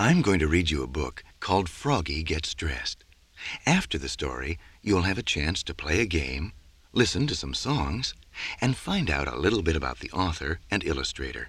I'm 0.00 0.22
going 0.22 0.38
to 0.38 0.46
read 0.46 0.70
you 0.70 0.84
a 0.84 0.86
book 0.86 1.24
called 1.40 1.68
Froggy 1.68 2.22
Gets 2.22 2.54
Dressed. 2.54 3.04
After 3.66 3.98
the 3.98 4.08
story, 4.08 4.56
you'll 4.80 5.02
have 5.02 5.18
a 5.18 5.24
chance 5.24 5.60
to 5.64 5.74
play 5.74 6.00
a 6.00 6.06
game, 6.06 6.52
listen 6.92 7.26
to 7.26 7.34
some 7.34 7.52
songs, 7.52 8.14
and 8.60 8.76
find 8.76 9.10
out 9.10 9.26
a 9.26 9.36
little 9.36 9.60
bit 9.60 9.74
about 9.74 9.98
the 9.98 10.10
author 10.12 10.60
and 10.70 10.84
illustrator. 10.84 11.48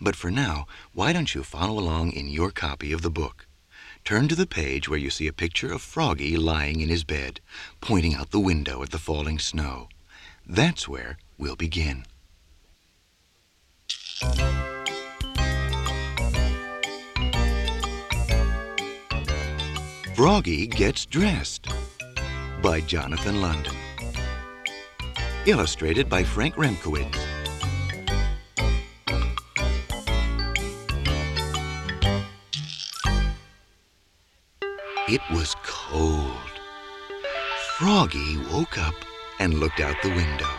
But 0.00 0.16
for 0.16 0.28
now, 0.28 0.66
why 0.92 1.12
don't 1.12 1.36
you 1.36 1.44
follow 1.44 1.78
along 1.78 2.14
in 2.14 2.26
your 2.26 2.50
copy 2.50 2.90
of 2.90 3.02
the 3.02 3.10
book? 3.10 3.46
Turn 4.04 4.26
to 4.26 4.34
the 4.34 4.44
page 4.44 4.88
where 4.88 4.98
you 4.98 5.08
see 5.08 5.28
a 5.28 5.32
picture 5.32 5.72
of 5.72 5.80
Froggy 5.80 6.36
lying 6.36 6.80
in 6.80 6.88
his 6.88 7.04
bed, 7.04 7.38
pointing 7.80 8.16
out 8.16 8.32
the 8.32 8.40
window 8.40 8.82
at 8.82 8.90
the 8.90 8.98
falling 8.98 9.38
snow. 9.38 9.88
That's 10.44 10.88
where 10.88 11.16
we'll 11.38 11.54
begin. 11.54 12.06
Froggy 20.18 20.66
Gets 20.66 21.06
Dressed 21.06 21.68
by 22.60 22.80
Jonathan 22.80 23.40
London. 23.40 23.72
Illustrated 25.46 26.08
by 26.08 26.24
Frank 26.24 26.56
Remkiewicz. 26.56 27.16
It 35.08 35.20
was 35.30 35.54
cold. 35.62 36.34
Froggy 37.76 38.38
woke 38.52 38.76
up 38.76 38.94
and 39.38 39.60
looked 39.60 39.78
out 39.78 39.94
the 40.02 40.10
window. 40.10 40.50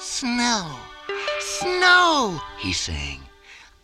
Snow, 0.00 0.68
snow, 1.38 2.40
he 2.58 2.72
sang. 2.72 3.20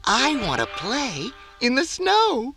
I 0.05 0.35
want 0.49 0.61
to 0.61 0.67
play 0.67 1.31
in 1.61 1.77
the 1.77 1.85
snow. 1.85 2.57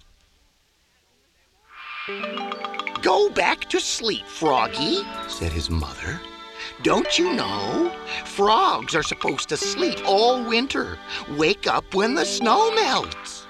Go 3.01 3.29
back 3.29 3.69
to 3.69 3.79
sleep, 3.79 4.25
Froggy, 4.25 5.03
said 5.29 5.53
his 5.53 5.69
mother. 5.69 6.19
Don't 6.81 7.17
you 7.17 7.33
know? 7.33 7.91
Frogs 8.25 8.93
are 8.93 9.03
supposed 9.03 9.47
to 9.49 9.57
sleep 9.57 9.99
all 10.05 10.43
winter. 10.43 10.97
Wake 11.37 11.65
up 11.65 11.93
when 11.93 12.13
the 12.13 12.25
snow 12.25 12.73
melts. 12.75 13.47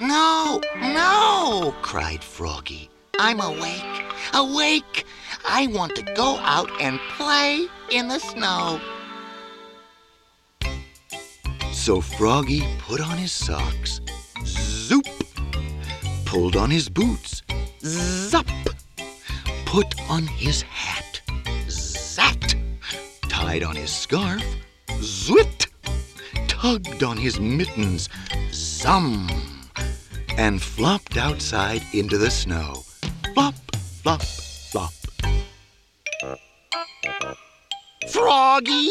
No, 0.00 0.60
no, 0.76 1.74
cried 1.80 2.22
Froggy. 2.22 2.90
I'm 3.18 3.40
awake, 3.40 4.04
awake. 4.34 5.06
I 5.48 5.68
want 5.68 5.96
to 5.96 6.02
go 6.02 6.36
out 6.36 6.70
and 6.82 7.00
play 7.16 7.66
in 7.90 8.08
the 8.08 8.18
snow. 8.18 8.78
So 11.72 12.02
Froggy 12.02 12.62
put 12.80 13.00
on 13.00 13.16
his 13.16 13.32
socks, 13.32 14.02
pulled 16.28 16.56
on 16.56 16.70
his 16.70 16.90
boots, 16.90 17.42
zup, 17.80 18.46
put 19.64 19.86
on 20.10 20.26
his 20.26 20.60
hat, 20.60 21.22
zat, 21.70 22.54
tied 23.30 23.62
on 23.62 23.74
his 23.74 23.90
scarf, 23.90 24.44
zwit, 25.00 25.68
tugged 26.46 27.02
on 27.02 27.16
his 27.16 27.40
mittens, 27.40 28.10
zum, 28.52 29.26
and 30.36 30.60
flopped 30.60 31.16
outside 31.16 31.80
into 31.94 32.18
the 32.18 32.30
snow. 32.30 32.84
Flop, 33.32 33.54
flop, 34.02 34.22
flop. 34.22 34.92
Froggy! 38.10 38.90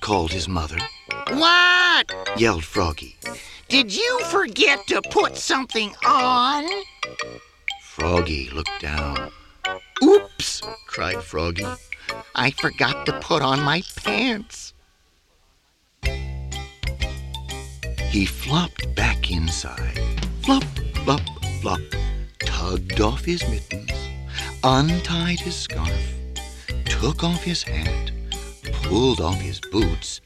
called 0.00 0.32
his 0.32 0.48
mother. 0.48 0.78
What? 1.28 2.12
yelled 2.36 2.64
Froggy. 2.64 3.16
Did 3.72 3.96
you 3.96 4.20
forget 4.24 4.86
to 4.88 5.00
put 5.00 5.34
something 5.34 5.94
on? 6.04 6.68
Froggy 7.80 8.50
looked 8.50 8.82
down. 8.82 9.32
Oops, 10.02 10.62
cried 10.86 11.22
Froggy. 11.22 11.64
I 12.34 12.50
forgot 12.50 13.06
to 13.06 13.18
put 13.20 13.40
on 13.40 13.62
my 13.62 13.82
pants. 13.96 14.74
He 18.10 18.26
flopped 18.26 18.94
back 18.94 19.30
inside. 19.30 19.98
Flop, 20.42 20.64
flop, 21.06 21.22
flop. 21.62 21.80
Tugged 22.40 23.00
off 23.00 23.24
his 23.24 23.42
mittens, 23.48 23.90
untied 24.62 25.40
his 25.40 25.56
scarf, 25.56 26.12
took 26.84 27.24
off 27.24 27.42
his 27.42 27.62
hat, 27.62 28.10
pulled 28.82 29.22
off 29.22 29.40
his 29.40 29.60
boots. 29.60 30.20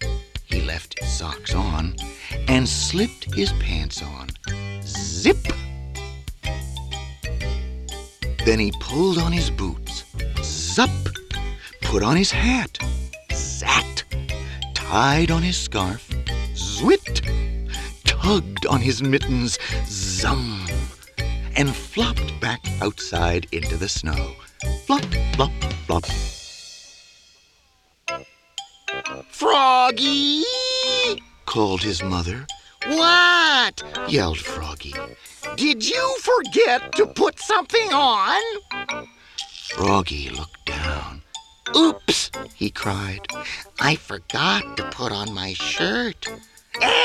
He 0.46 0.62
left 0.62 0.98
his 0.98 1.12
socks 1.12 1.54
on 1.54 1.96
and 2.48 2.68
slipped 2.68 3.34
his 3.34 3.52
pants 3.54 4.02
on. 4.02 4.28
Zip! 4.82 5.36
Then 8.44 8.60
he 8.60 8.72
pulled 8.80 9.18
on 9.18 9.32
his 9.32 9.50
boots. 9.50 10.04
Zup! 10.36 10.90
Put 11.82 12.02
on 12.02 12.16
his 12.16 12.30
hat. 12.30 12.78
Zat! 13.32 14.04
Tied 14.74 15.30
on 15.30 15.42
his 15.42 15.56
scarf. 15.56 16.08
Zwit! 16.54 17.22
Tugged 18.04 18.66
on 18.66 18.80
his 18.80 19.02
mittens. 19.02 19.58
Zum! 19.86 20.64
And 21.56 21.74
flopped 21.74 22.40
back 22.40 22.60
outside 22.80 23.46
into 23.50 23.76
the 23.76 23.88
snow. 23.88 24.34
Flop, 24.86 25.04
flop, 25.34 25.52
flop. 25.86 26.04
Froggy! 29.36 30.44
called 31.44 31.82
his 31.82 32.02
mother. 32.02 32.47
What? 32.86 33.82
Yelled 34.08 34.38
Froggy. 34.38 34.94
Did 35.56 35.86
you 35.86 36.16
forget 36.20 36.91
to 36.92 37.06
put 37.06 37.38
something 37.38 37.92
on? 37.92 38.42
Froggy 39.75 40.30
looked 40.30 40.64
down. 40.64 41.20
Oops, 41.76 42.30
He 42.54 42.70
cried. 42.70 43.26
I 43.78 43.96
forgot 43.96 44.78
to 44.78 44.84
put 44.84 45.12
on 45.12 45.34
my 45.34 45.52
shirt. 45.52 46.26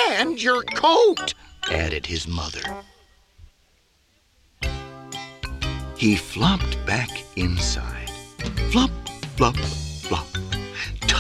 And 0.10 0.42
your 0.42 0.64
coat. 0.64 1.34
added 1.70 2.06
his 2.06 2.30
mother. 2.30 2.64
He 5.98 6.16
flopped 6.16 6.78
back 6.86 7.10
inside. 7.36 8.10
Flop, 8.72 8.92
flop. 9.36 9.58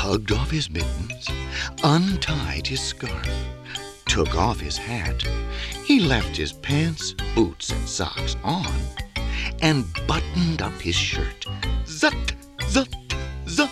Tugged 0.04 0.32
off 0.32 0.50
his 0.50 0.68
mittens, 0.68 1.28
untied 1.84 2.66
his 2.66 2.82
scarf, 2.82 3.30
took 4.08 4.36
off 4.36 4.60
his 4.60 4.76
hat. 4.76 5.22
He 5.86 6.00
left 6.00 6.36
his 6.36 6.54
pants, 6.54 7.14
boots, 7.36 7.70
and 7.70 7.88
socks 7.88 8.36
on, 8.44 8.66
and 9.62 9.86
buttoned 10.08 10.64
up 10.64 10.74
his 10.82 10.96
shirt. 10.96 11.46
Zut, 11.86 12.34
zut, 12.68 12.90
zut. 13.48 13.70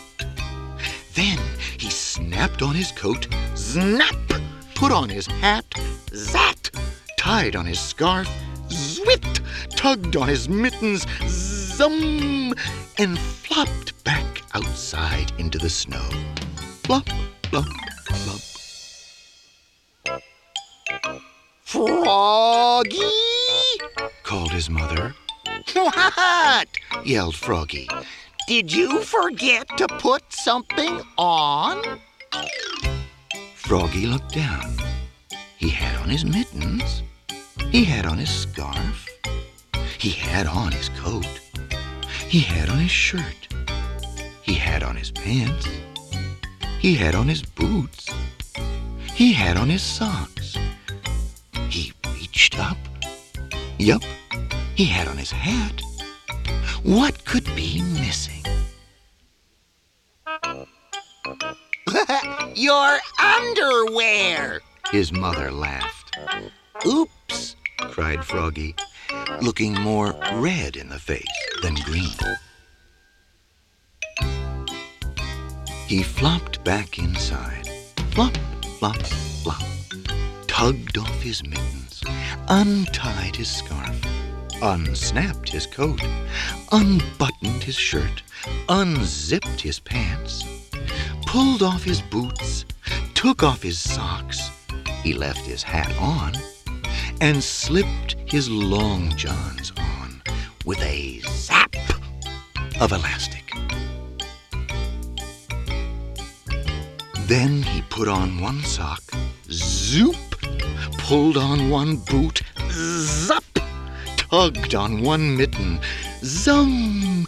Then 1.15 1.39
he 1.79 1.89
snapped 1.89 2.61
on 2.61 2.75
his 2.75 2.91
coat, 2.91 3.27
snap, 3.55 4.15
put 4.75 4.91
on 4.91 5.09
his 5.09 5.25
hat, 5.25 5.65
zat, 6.13 6.69
tied 7.17 7.55
on 7.55 7.65
his 7.65 7.79
scarf, 7.79 8.29
zwit, 8.69 9.41
tugged 9.75 10.15
on 10.15 10.27
his 10.27 10.47
mittens, 10.47 11.07
zum, 11.25 12.53
and 12.99 13.17
flopped 13.17 13.98
outside 14.53 15.31
into 15.37 15.57
the 15.57 15.69
snow. 15.69 16.07
Flop, 16.83 17.07
flop, 17.49 17.65
flop. 18.05 18.41
Froggy! 21.61 22.99
called 24.23 24.51
his 24.51 24.69
mother. 24.69 25.13
What? 25.73 26.67
Yelled 27.03 27.35
Froggy. 27.35 27.87
Did 28.47 28.73
you 28.73 29.01
forget 29.01 29.67
to 29.77 29.87
put 29.87 30.23
something 30.33 31.01
on? 31.17 31.99
Froggy 33.53 34.07
looked 34.07 34.33
down. 34.33 34.77
He 35.57 35.69
had 35.69 35.95
on 35.97 36.09
his 36.09 36.25
mittens. 36.25 37.03
He 37.69 37.83
had 37.83 38.05
on 38.05 38.17
his 38.17 38.29
scarf. 38.31 39.07
He 39.99 40.09
had 40.09 40.47
on 40.47 40.71
his 40.71 40.89
coat. 40.89 41.27
He 42.27 42.39
had 42.39 42.69
on 42.69 42.79
his 42.79 42.91
shirt. 42.91 43.47
He 44.49 44.55
had 44.55 44.81
on 44.81 44.95
his 44.95 45.11
pants. 45.11 45.67
He 46.79 46.95
had 46.95 47.13
on 47.13 47.27
his 47.27 47.43
boots. 47.43 48.09
He 49.13 49.31
had 49.31 49.57
on 49.57 49.69
his 49.69 49.83
socks. 49.83 50.57
He 51.69 51.93
reached 52.15 52.57
up. 52.57 52.79
Yup, 53.77 54.01
he 54.73 54.85
had 54.85 55.07
on 55.07 55.17
his 55.17 55.29
hat. 55.29 55.79
What 56.81 57.23
could 57.25 57.45
be 57.55 57.83
missing? 57.93 58.43
Your 62.55 62.97
underwear! 63.19 64.61
His 64.91 65.11
mother 65.11 65.51
laughed. 65.51 66.17
Oops, 66.87 67.55
cried 67.77 68.25
Froggy, 68.25 68.73
looking 69.41 69.75
more 69.75 70.15
red 70.33 70.75
in 70.75 70.89
the 70.89 70.97
face 70.97 71.27
than 71.61 71.75
green. 71.85 72.17
He 75.89 76.03
flopped 76.03 76.63
back 76.63 76.99
inside. 76.99 77.67
Flop, 78.11 78.37
flop, 78.77 79.01
flop. 79.41 79.63
tugged 80.45 80.99
off 80.99 81.19
his 81.19 81.43
mittens, 81.43 82.03
untied 82.47 83.35
his 83.35 83.49
scarf, 83.49 83.99
unsnapped 84.61 85.49
his 85.49 85.65
coat, 85.65 85.99
unbuttoned 86.71 87.63
his 87.63 87.75
shirt, 87.75 88.21
unzipped 88.69 89.61
his 89.61 89.79
pants, 89.79 90.43
pulled 91.25 91.63
off 91.63 91.83
his 91.83 92.03
boots, 92.03 92.65
took 93.15 93.41
off 93.41 93.63
his 93.63 93.79
socks, 93.79 94.51
he 95.01 95.13
left 95.15 95.39
his 95.39 95.63
hat 95.63 95.91
on, 95.97 96.33
and 97.19 97.43
slipped 97.43 98.15
his 98.27 98.47
long 98.47 99.09
johns 99.17 99.71
on 99.75 100.21
with 100.65 100.79
a 100.83 101.19
zap 101.21 101.75
of 102.79 102.91
elastic. 102.91 103.48
Then 107.29 107.61
he 107.61 107.83
put 107.83 108.07
on 108.07 108.41
one 108.41 108.63
sock, 108.63 109.03
zoop, 109.51 110.15
pulled 110.97 111.37
on 111.37 111.69
one 111.69 111.97
boot, 111.97 112.41
zup, 112.55 113.43
tugged 114.17 114.73
on 114.73 115.03
one 115.03 115.37
mitten, 115.37 115.79
zum, 116.23 117.27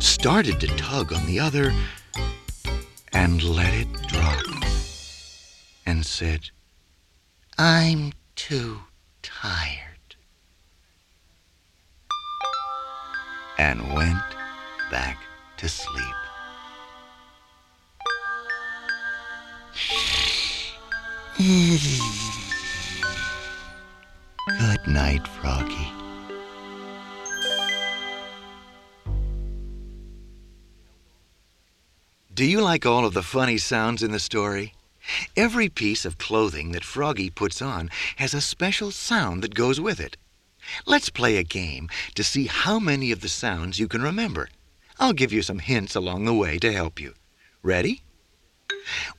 started 0.00 0.60
to 0.60 0.66
tug 0.76 1.14
on 1.14 1.24
the 1.24 1.40
other, 1.40 1.72
and 3.14 3.42
let 3.42 3.72
it 3.72 3.88
drop, 4.08 4.44
and 5.86 6.04
said, 6.04 6.50
I'm 7.56 8.12
too 8.36 8.80
tired, 9.22 10.14
and 13.56 13.94
went 13.94 14.28
back 14.90 15.16
to 15.56 15.70
sleep. 15.70 16.17
Good 21.38 21.78
night, 24.88 25.24
Froggy. 25.28 25.86
Do 32.34 32.44
you 32.44 32.60
like 32.60 32.84
all 32.84 33.04
of 33.04 33.14
the 33.14 33.22
funny 33.22 33.56
sounds 33.56 34.02
in 34.02 34.10
the 34.10 34.18
story? 34.18 34.74
Every 35.36 35.68
piece 35.68 36.04
of 36.04 36.18
clothing 36.18 36.72
that 36.72 36.82
Froggy 36.82 37.30
puts 37.30 37.62
on 37.62 37.88
has 38.16 38.34
a 38.34 38.40
special 38.40 38.90
sound 38.90 39.44
that 39.44 39.54
goes 39.54 39.80
with 39.80 40.00
it. 40.00 40.16
Let's 40.86 41.08
play 41.08 41.36
a 41.36 41.44
game 41.44 41.88
to 42.16 42.24
see 42.24 42.48
how 42.48 42.80
many 42.80 43.12
of 43.12 43.20
the 43.20 43.28
sounds 43.28 43.78
you 43.78 43.86
can 43.86 44.02
remember. 44.02 44.48
I'll 44.98 45.12
give 45.12 45.32
you 45.32 45.42
some 45.42 45.60
hints 45.60 45.94
along 45.94 46.24
the 46.24 46.34
way 46.34 46.58
to 46.58 46.72
help 46.72 47.00
you. 47.00 47.14
Ready? 47.62 48.02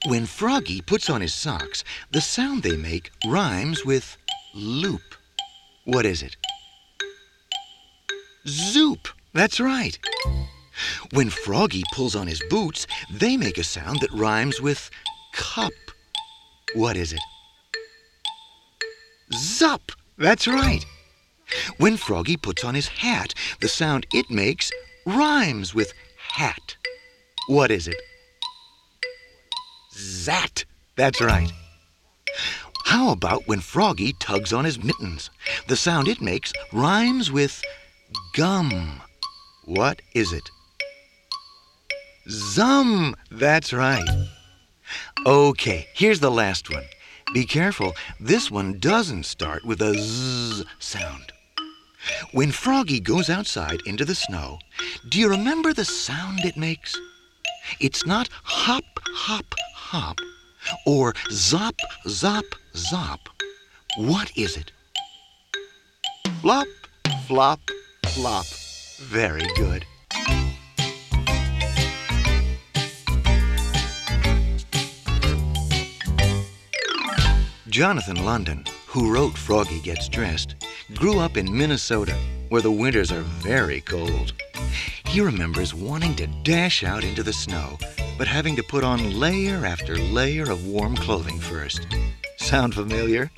When 0.08 0.26
Froggy 0.26 0.82
puts 0.82 1.10
on 1.10 1.22
his 1.22 1.34
socks, 1.34 1.84
the 2.12 2.22
sound 2.22 2.64
they 2.64 2.78
make 2.78 3.12
rhymes 3.28 3.86
with 3.86 4.18
loop. 4.54 5.02
What 5.86 6.06
is 6.06 6.22
it? 6.22 6.36
Zoop. 8.48 9.08
That's 9.34 9.60
right. 9.60 9.98
When 11.12 11.30
Froggy 11.30 11.84
pulls 11.94 12.16
on 12.16 12.28
his 12.28 12.42
boots, 12.50 12.88
they 13.12 13.38
make 13.38 13.58
a 13.58 13.64
sound 13.64 14.00
that 14.02 14.12
rhymes 14.12 14.62
with 14.62 14.90
cup. 15.34 15.74
What 16.74 16.96
is 16.98 17.14
it? 17.14 17.22
Zup. 19.34 19.92
That's 20.18 20.48
right. 20.48 20.86
When 21.78 21.98
Froggy 21.98 22.38
puts 22.38 22.64
on 22.64 22.76
his 22.76 22.88
hat, 22.88 23.34
the 23.62 23.68
sound 23.68 24.06
it 24.14 24.30
makes 24.30 24.72
rhymes 25.06 25.74
with 25.74 25.94
hat. 26.18 26.76
What 27.48 27.72
is 27.72 27.88
it? 27.88 27.98
Zat. 30.00 30.64
That's 30.96 31.22
right. 31.22 31.52
How 32.86 33.10
about 33.10 33.48
when 33.48 33.60
Froggy 33.60 34.14
tugs 34.20 34.54
on 34.54 34.66
his 34.66 34.82
mittens? 34.84 35.30
The 35.68 35.76
sound 35.76 36.08
it 36.08 36.22
makes 36.22 36.54
rhymes 36.72 37.32
with 37.32 37.62
gum. 38.34 39.02
What 39.66 40.02
is 40.16 40.32
it? 40.32 40.50
Zum. 42.30 43.16
That's 43.30 43.74
right. 43.74 44.08
Okay, 45.26 45.88
here's 45.94 46.20
the 46.20 46.32
last 46.32 46.72
one. 46.72 46.86
Be 47.34 47.46
careful, 47.46 47.94
this 48.20 48.50
one 48.50 48.80
doesn't 48.80 49.26
start 49.26 49.64
with 49.64 49.82
a 49.82 49.94
z 49.94 50.64
sound. 50.80 51.32
When 52.32 52.52
Froggy 52.52 53.00
goes 53.00 53.30
outside 53.30 53.82
into 53.86 54.06
the 54.06 54.16
snow, 54.16 54.58
do 55.10 55.20
you 55.20 55.30
remember 55.30 55.74
the 55.74 55.86
sound 55.86 56.40
it 56.46 56.58
makes? 56.58 56.98
It's 57.80 58.06
not 58.06 58.30
hop, 58.44 58.84
hop, 59.14 59.46
hop 59.90 60.20
or 60.86 61.14
zop, 61.32 61.74
zop, 62.06 62.44
zop. 62.76 63.18
What 63.98 64.32
is 64.38 64.56
it? 64.56 64.72
Flop, 66.42 66.68
flop, 67.26 67.60
flop. 68.06 68.46
Very 69.00 69.48
good. 69.56 69.84
Jonathan 77.68 78.24
London, 78.24 78.66
who 78.86 79.12
wrote 79.12 79.36
Froggy 79.36 79.80
Gets 79.80 80.08
Dressed, 80.08 80.56
grew 80.94 81.18
up 81.18 81.36
in 81.36 81.58
Minnesota, 81.58 82.16
where 82.50 82.62
the 82.62 82.72
winters 82.72 83.12
are 83.12 83.22
very 83.22 83.82
cold. 83.82 84.34
He 85.06 85.22
remembers 85.22 85.74
wanting 85.74 86.14
to 86.18 86.28
dash 86.44 86.84
out 86.84 87.04
into 87.04 87.24
the 87.24 87.34
snow, 87.34 87.80
but 88.20 88.28
having 88.28 88.54
to 88.58 88.62
put 88.62 88.84
on 88.84 89.18
layer 89.18 89.66
after 89.66 89.98
layer 89.98 90.52
of 90.52 90.68
warm 90.68 90.94
clothing 90.98 91.40
first. 91.40 91.88
Sound 92.36 92.76
familiar? 92.76 93.32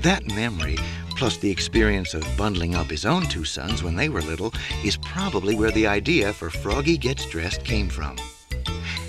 That 0.00 0.26
memory, 0.26 0.78
plus 1.10 1.36
the 1.36 1.50
experience 1.50 2.14
of 2.14 2.26
bundling 2.36 2.74
up 2.74 2.86
his 2.86 3.04
own 3.04 3.26
two 3.26 3.44
sons 3.44 3.82
when 3.82 3.96
they 3.96 4.08
were 4.08 4.22
little, 4.22 4.54
is 4.82 4.96
probably 4.96 5.54
where 5.54 5.72
the 5.72 5.86
idea 5.86 6.32
for 6.32 6.48
Froggy 6.48 6.96
Gets 6.96 7.26
Dressed 7.26 7.64
came 7.64 7.90
from. 7.90 8.16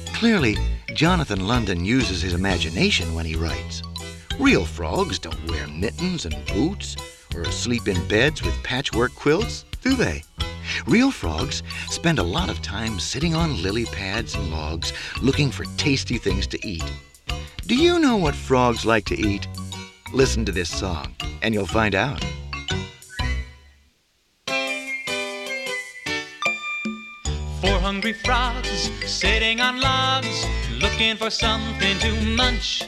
Clearly, 0.07 0.57
Jonathan 0.93 1.47
London 1.47 1.85
uses 1.85 2.21
his 2.21 2.33
imagination 2.33 3.15
when 3.15 3.25
he 3.25 3.35
writes. 3.35 3.81
Real 4.37 4.65
frogs 4.65 5.17
don't 5.17 5.49
wear 5.49 5.65
mittens 5.67 6.25
and 6.25 6.35
boots 6.47 6.97
or 7.35 7.45
sleep 7.45 7.87
in 7.87 8.05
beds 8.09 8.43
with 8.43 8.63
patchwork 8.63 9.15
quilts, 9.15 9.63
do 9.81 9.95
they? 9.95 10.23
Real 10.87 11.11
frogs 11.11 11.63
spend 11.89 12.19
a 12.19 12.23
lot 12.23 12.49
of 12.49 12.61
time 12.61 12.99
sitting 12.99 13.35
on 13.35 13.61
lily 13.61 13.85
pads 13.85 14.35
and 14.35 14.51
logs 14.51 14.93
looking 15.21 15.51
for 15.51 15.65
tasty 15.77 16.17
things 16.17 16.47
to 16.47 16.67
eat. 16.67 16.83
Do 17.67 17.75
you 17.75 17.99
know 17.99 18.17
what 18.17 18.35
frogs 18.35 18.85
like 18.85 19.05
to 19.05 19.19
eat? 19.19 19.47
Listen 20.13 20.43
to 20.45 20.51
this 20.51 20.69
song, 20.69 21.15
and 21.41 21.53
you'll 21.53 21.67
find 21.67 21.93
out. 21.93 22.23
Four 27.61 27.79
hungry 27.79 28.13
frogs 28.13 28.89
sitting 29.05 29.61
on 29.61 29.79
logs 29.79 30.45
looking 30.81 31.15
for 31.15 31.29
something 31.29 31.97
to 31.99 32.11
munch. 32.35 32.83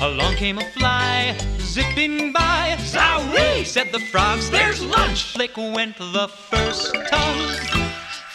Along 0.00 0.34
came 0.36 0.58
a 0.58 0.64
fly, 0.70 1.36
zipping 1.58 2.32
by. 2.32 2.76
Zowie! 2.92 3.64
said 3.64 3.92
the 3.92 4.00
frogs, 4.00 4.50
there's 4.50 4.82
lunch. 4.82 5.32
Flick 5.32 5.56
went 5.56 5.96
the 5.96 6.28
first 6.28 6.92
tongue, 7.08 7.56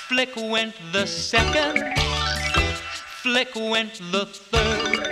flick 0.07 0.35
went 0.35 0.73
the 0.93 1.05
second, 1.05 1.83
flick 3.21 3.53
went 3.55 3.99
the 4.11 4.25
third. 4.25 5.11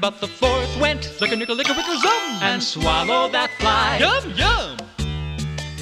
But 0.00 0.20
the 0.20 0.28
fourth 0.28 0.80
went, 0.80 1.20
lick 1.20 1.32
a 1.32 1.36
nickel, 1.36 1.56
lick 1.56 1.68
a 1.68 1.72
wicker 1.72 1.96
zum, 1.98 2.42
and 2.42 2.62
swallowed 2.62 3.32
that 3.32 3.50
fly. 3.58 3.98
Yum, 3.98 4.30
yum! 4.36 4.76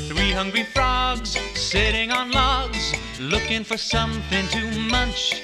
Three 0.09 0.31
hungry 0.31 0.65
frogs 0.65 1.39
sitting 1.55 2.11
on 2.11 2.31
logs, 2.31 2.95
looking 3.21 3.65
for 3.65 3.77
something 3.77 4.47
to 4.49 4.81
munch. 4.91 5.43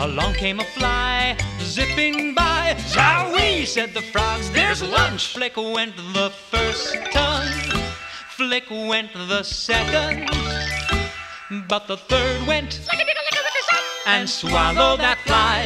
Along 0.00 0.34
came 0.34 0.58
a 0.58 0.64
fly, 0.64 1.36
zipping 1.74 2.34
by. 2.34 2.76
Zowie, 2.94 3.66
said 3.66 3.92
the 3.94 4.02
frogs, 4.12 4.48
there's 4.52 4.80
lunch. 4.80 5.32
Flick 5.34 5.56
went 5.56 5.96
the 6.12 6.30
first 6.30 6.94
tongue, 7.10 7.80
flick 8.36 8.70
went 8.70 9.12
the 9.12 9.42
second. 9.42 10.30
But 11.68 11.88
the 11.88 11.96
third 11.96 12.46
went, 12.46 12.80
and 14.06 14.30
swallowed 14.30 15.00
that 15.00 15.18
fly. 15.26 15.58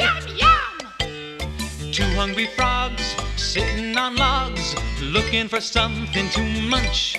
Two 1.93 2.11
hungry 2.17 2.47
frogs 2.57 3.05
sitting 3.37 3.95
on 3.99 4.17
logs, 4.17 4.75
looking 5.03 5.47
for 5.47 5.61
something 5.61 6.29
to 6.31 6.43
munch. 6.71 7.19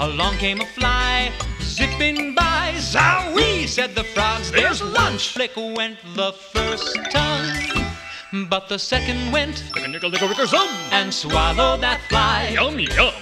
Along 0.00 0.36
came 0.36 0.60
a 0.60 0.66
fly, 0.66 1.32
zipping 1.62 2.34
by. 2.34 2.74
Zowie, 2.76 3.66
said 3.66 3.94
the 3.94 4.04
frogs, 4.04 4.50
there's 4.50 4.82
lunch. 4.82 5.32
Flick 5.32 5.56
went 5.56 5.98
the 6.14 6.32
first 6.32 6.94
tongue, 7.10 7.85
but 8.32 8.68
the 8.68 8.78
second 8.78 9.32
went, 9.32 9.62
click 9.72 9.84
a 9.84 9.88
nickel, 9.88 10.10
lick 10.10 10.22
a 10.22 10.28
ricker-zum, 10.28 10.68
and 10.90 11.12
swallowed 11.12 11.80
that 11.80 12.00
fly. 12.08 12.48
Yum, 12.52 12.78
yum. 12.78 13.12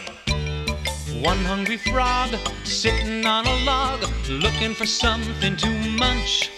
One 1.23 1.39
hungry 1.39 1.77
frog 1.77 2.35
sitting 2.65 3.25
on 3.27 3.47
a 3.47 3.65
log, 3.65 4.05
looking 4.29 4.75
for 4.75 4.87
something 4.87 5.57
to 5.57 5.71
munch. 5.99 6.51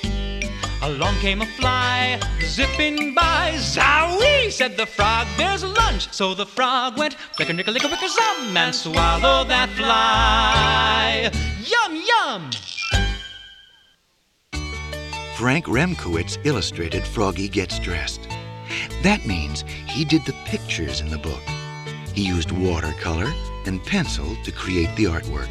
Along 0.83 1.15
came 1.17 1.43
a 1.43 1.47
fly, 1.47 2.21
zipping 2.43 3.15
by. 3.15 3.53
Zowie, 3.57 4.53
said 4.53 4.77
the 4.77 4.87
frog, 4.87 5.27
there's 5.37 5.65
lunch. 5.65 6.13
So 6.13 6.35
the 6.35 6.47
frog 6.47 6.99
went, 6.99 7.17
clicker, 7.35 7.53
nicker, 7.53 7.73
licker, 7.73 7.89
wicker, 7.89 8.09
zum, 8.09 8.57
and 8.57 8.75
swallowed 8.75 9.49
that 9.49 9.71
fly. 9.71 11.31
Yum, 11.65 12.03
yum! 12.07 12.51
Frank 15.37 15.67
Remkiewicz 15.67 16.39
illustrated 16.45 17.05
Froggy 17.05 17.49
Gets 17.49 17.79
Dressed. 17.79 18.36
That 19.03 19.25
means 19.27 19.65
he 19.87 20.05
did 20.05 20.25
the 20.25 20.35
pictures 20.45 21.01
in 21.01 21.11
the 21.11 21.19
book. 21.19 21.43
He 22.15 22.23
used 22.23 22.51
watercolor 22.51 23.33
and 23.67 23.85
pencil 23.85 24.37
to 24.45 24.51
create 24.51 24.95
the 24.97 25.05
artwork. 25.05 25.49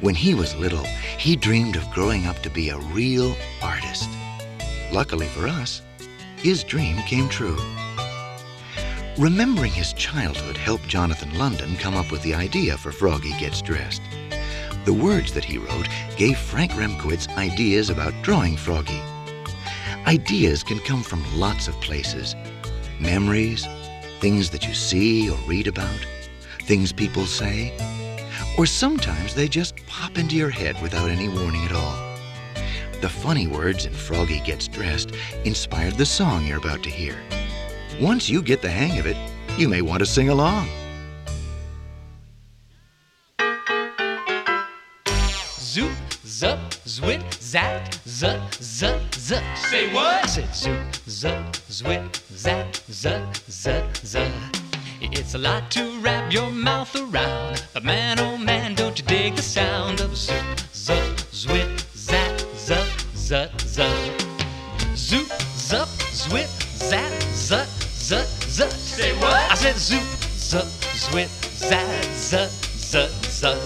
When 0.00 0.14
he 0.14 0.34
was 0.34 0.54
little, 0.56 0.84
he 1.18 1.36
dreamed 1.36 1.76
of 1.76 1.90
growing 1.90 2.26
up 2.26 2.40
to 2.42 2.50
be 2.50 2.70
a 2.70 2.78
real 2.78 3.34
artist. 3.62 4.08
Luckily 4.92 5.26
for 5.26 5.46
us, 5.46 5.82
his 6.36 6.62
dream 6.64 6.96
came 7.02 7.28
true. 7.28 7.58
Remembering 9.18 9.72
his 9.72 9.92
childhood 9.94 10.56
helped 10.56 10.86
Jonathan 10.86 11.36
London 11.36 11.76
come 11.76 11.96
up 11.96 12.12
with 12.12 12.22
the 12.22 12.34
idea 12.34 12.76
for 12.78 12.92
Froggy 12.92 13.32
Gets 13.38 13.62
Dressed. 13.62 14.02
The 14.84 14.92
words 14.92 15.32
that 15.32 15.44
he 15.44 15.58
wrote 15.58 15.88
gave 16.16 16.38
Frank 16.38 16.72
Remkiewicz 16.72 17.36
ideas 17.36 17.90
about 17.90 18.14
drawing 18.22 18.56
Froggy. 18.56 19.02
Ideas 20.08 20.62
can 20.64 20.78
come 20.78 21.02
from 21.02 21.22
lots 21.38 21.68
of 21.68 21.78
places 21.82 22.34
memories, 22.98 23.68
things 24.20 24.48
that 24.48 24.66
you 24.66 24.72
see 24.72 25.28
or 25.28 25.36
read 25.46 25.66
about, 25.66 26.00
things 26.62 26.92
people 26.92 27.26
say, 27.26 27.76
or 28.56 28.64
sometimes 28.64 29.34
they 29.34 29.48
just 29.48 29.74
pop 29.86 30.16
into 30.16 30.34
your 30.34 30.48
head 30.48 30.80
without 30.80 31.10
any 31.10 31.28
warning 31.28 31.62
at 31.66 31.72
all. 31.72 31.98
The 33.02 33.08
funny 33.10 33.48
words 33.48 33.84
in 33.84 33.92
Froggy 33.92 34.40
Gets 34.40 34.66
Dressed 34.68 35.10
inspired 35.44 35.98
the 35.98 36.06
song 36.06 36.46
you're 36.46 36.56
about 36.56 36.82
to 36.84 36.90
hear. 36.90 37.16
Once 38.00 38.30
you 38.30 38.40
get 38.40 38.62
the 38.62 38.70
hang 38.70 38.98
of 38.98 39.04
it, 39.04 39.18
you 39.58 39.68
may 39.68 39.82
want 39.82 40.00
to 40.00 40.06
sing 40.06 40.30
along. 40.30 40.68
Zoop, 45.58 45.92
zup, 46.24 46.88
zwit, 46.88 47.20
zat, 47.34 48.00
zut, 48.08 48.54
zut, 48.54 49.07
zut. 49.28 49.44
Say 49.56 49.92
what? 49.92 50.24
I 50.24 50.26
said 50.26 50.54
zoop, 50.54 50.92
zup, 51.06 51.56
zwit, 51.68 52.22
zat, 52.34 52.82
zut, 52.90 53.42
zut, 53.50 53.84
zut. 54.02 54.32
It's 55.02 55.34
a 55.34 55.38
lot 55.38 55.70
to 55.72 55.82
wrap 56.00 56.32
your 56.32 56.50
mouth 56.50 56.94
around, 56.96 57.62
but 57.74 57.84
man, 57.84 58.18
oh 58.20 58.38
man, 58.38 58.74
don't 58.74 58.98
you 58.98 59.04
dig 59.04 59.36
the 59.36 59.42
sound 59.42 60.00
of 60.00 60.16
zoop, 60.16 60.56
zup, 60.72 61.04
zwit, 61.30 61.68
zat, 61.94 62.40
zut, 62.56 62.88
zut, 63.14 63.50
zut. 63.60 64.24
Zoop, 64.96 65.28
zup, 65.68 65.88
zwit, 66.22 66.48
zat, 66.90 67.22
zut, 67.34 67.68
zut, 68.08 68.26
zut. 68.56 68.72
Say 68.72 69.12
what? 69.20 69.52
I 69.52 69.54
said 69.56 69.76
zoop, 69.76 70.08
zup, 70.50 70.68
zwit, 71.04 71.28
zat, 71.28 72.04
zut, 72.14 72.50
zut, 72.50 73.10
zut. 73.40 73.60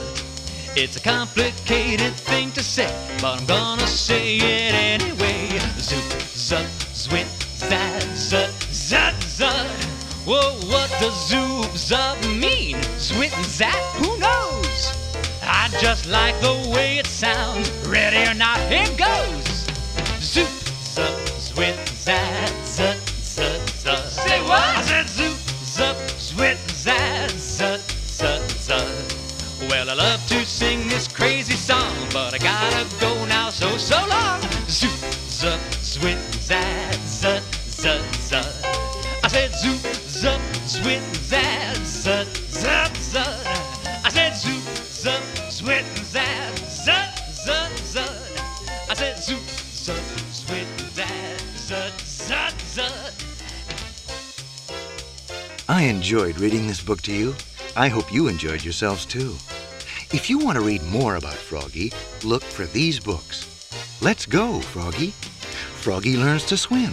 It's 0.74 0.96
a 0.96 1.00
complicated 1.00 2.14
thing 2.14 2.50
to 2.52 2.62
say, 2.64 2.90
but 3.20 3.38
I'm 3.38 3.46
gonna 3.46 3.86
say 3.86 4.38
it 4.38 4.74
anyway. 4.74 5.31
Zoop, 5.60 6.02
zup, 6.34 6.66
zwit, 6.94 7.26
zat, 7.56 8.02
zut, 8.14 8.50
zut, 8.70 9.14
zut. 9.22 9.66
Whoa, 10.24 10.54
what 10.70 10.88
does 10.98 11.28
zoop, 11.28 11.66
zup 11.76 12.16
mean? 12.40 12.80
Zwit 12.98 13.36
and 13.36 13.44
zat, 13.44 13.74
who 13.96 14.18
knows? 14.18 14.96
I 15.42 15.68
just 15.78 16.06
like 16.06 16.40
the 16.40 16.70
way 16.74 16.96
it 16.96 17.06
sounds. 17.06 17.70
Ready 17.86 18.26
or 18.30 18.32
not, 18.32 18.58
here 18.70 18.86
goes. 18.96 19.66
Zoop, 20.20 20.48
zup, 20.94 21.14
zwit, 21.38 21.76
zat, 21.88 22.48
zut, 22.64 22.96
zut, 22.96 23.60
zut. 23.68 24.08
Say 24.08 24.40
what? 24.44 24.62
I 24.62 24.82
said 24.82 25.06
zoop, 25.06 25.36
zup, 25.66 25.96
zwit, 26.18 26.56
zat, 26.70 27.30
zut, 27.30 27.80
zut, 27.80 28.40
zut. 28.50 29.18
Well, 29.68 29.90
I 29.90 29.94
love 29.94 30.26
to 30.28 30.46
sing 30.46 30.88
this 30.88 31.06
crazy 31.06 31.54
song, 31.54 31.92
but 32.10 32.32
I 32.32 32.38
gotta 32.38 32.86
go 33.00 33.26
now, 33.26 33.50
so 33.50 33.76
so 33.76 33.98
long. 34.08 34.51
Enjoyed 56.12 56.38
reading 56.40 56.66
this 56.66 56.82
book 56.82 57.00
to 57.00 57.10
you. 57.10 57.34
I 57.74 57.88
hope 57.88 58.12
you 58.12 58.28
enjoyed 58.28 58.62
yourselves 58.62 59.06
too. 59.06 59.34
If 60.12 60.28
you 60.28 60.38
want 60.38 60.58
to 60.58 60.62
read 60.62 60.82
more 60.82 61.16
about 61.16 61.32
Froggy, 61.32 61.90
look 62.22 62.42
for 62.42 62.66
these 62.66 63.00
books. 63.00 63.66
Let's 64.02 64.26
Go, 64.26 64.60
Froggy. 64.60 65.12
Froggy 65.80 66.18
Learns 66.18 66.44
to 66.48 66.58
Swim. 66.58 66.92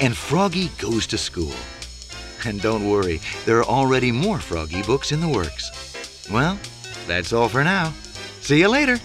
And 0.00 0.16
Froggy 0.16 0.68
Goes 0.78 1.06
to 1.08 1.18
School. 1.18 1.54
And 2.44 2.60
don't 2.60 2.90
worry, 2.90 3.20
there 3.44 3.58
are 3.58 3.70
already 3.78 4.10
more 4.10 4.40
Froggy 4.40 4.82
books 4.82 5.12
in 5.12 5.20
the 5.20 5.28
works. 5.28 6.26
Well, 6.28 6.58
that's 7.06 7.32
all 7.32 7.48
for 7.48 7.62
now. 7.62 7.92
See 8.40 8.58
you 8.58 8.68
later. 8.68 8.98